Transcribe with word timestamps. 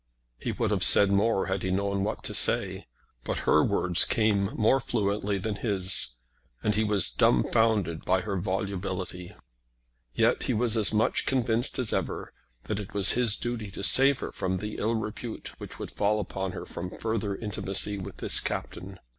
He 0.39 0.51
would 0.51 0.71
have 0.71 0.83
said 0.83 1.11
more 1.11 1.45
had 1.45 1.61
he 1.61 1.69
known 1.69 2.03
what 2.03 2.23
to 2.23 2.33
say. 2.33 2.87
But 3.23 3.41
her 3.45 3.63
words 3.63 4.03
came 4.03 4.45
more 4.57 4.79
fluently 4.79 5.37
than 5.37 5.57
his, 5.57 6.15
and 6.63 6.73
he 6.73 6.83
was 6.83 7.11
dumbfounded 7.11 8.03
by 8.03 8.21
her 8.21 8.37
volubility; 8.41 9.35
yet 10.15 10.41
he 10.41 10.55
was 10.55 10.75
as 10.75 10.91
much 10.91 11.27
convinced 11.27 11.77
as 11.77 11.93
ever 11.93 12.33
that 12.63 12.79
it 12.79 12.95
was 12.95 13.11
his 13.11 13.37
duty 13.37 13.69
to 13.69 13.83
save 13.83 14.17
her 14.21 14.31
from 14.31 14.57
the 14.57 14.77
ill 14.79 14.95
repute 14.95 15.53
which 15.59 15.77
would 15.77 15.91
fall 15.91 16.19
upon 16.19 16.53
her 16.53 16.65
from 16.65 16.89
further 16.89 17.35
intimacy 17.35 17.99
with 17.99 18.17
this 18.17 18.39
Captain. 18.39 18.99